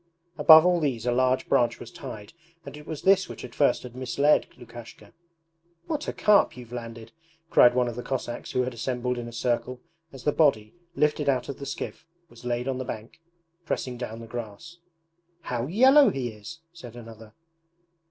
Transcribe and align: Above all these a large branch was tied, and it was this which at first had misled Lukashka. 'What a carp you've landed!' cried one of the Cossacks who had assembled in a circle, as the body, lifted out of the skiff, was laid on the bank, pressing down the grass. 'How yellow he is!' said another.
Above 0.35 0.65
all 0.65 0.79
these 0.79 1.05
a 1.05 1.11
large 1.11 1.47
branch 1.47 1.79
was 1.79 1.91
tied, 1.91 2.33
and 2.65 2.75
it 2.75 2.87
was 2.87 3.03
this 3.03 3.29
which 3.29 3.45
at 3.45 3.53
first 3.53 3.83
had 3.83 3.95
misled 3.95 4.47
Lukashka. 4.57 5.13
'What 5.85 6.07
a 6.07 6.11
carp 6.13 6.57
you've 6.57 6.71
landed!' 6.71 7.11
cried 7.51 7.75
one 7.75 7.87
of 7.87 7.95
the 7.95 8.01
Cossacks 8.01 8.53
who 8.53 8.63
had 8.63 8.73
assembled 8.73 9.19
in 9.19 9.27
a 9.27 9.31
circle, 9.31 9.79
as 10.11 10.23
the 10.23 10.31
body, 10.31 10.73
lifted 10.95 11.29
out 11.29 11.49
of 11.49 11.59
the 11.59 11.67
skiff, 11.67 12.07
was 12.29 12.43
laid 12.43 12.67
on 12.67 12.79
the 12.79 12.83
bank, 12.83 13.21
pressing 13.63 13.95
down 13.95 14.21
the 14.21 14.25
grass. 14.25 14.79
'How 15.41 15.67
yellow 15.67 16.09
he 16.09 16.29
is!' 16.29 16.61
said 16.73 16.95
another. 16.95 17.35